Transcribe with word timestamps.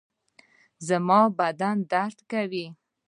زما 0.87 1.19
بدن 1.39 1.75
درد 1.91 2.17
کوي 2.31 2.65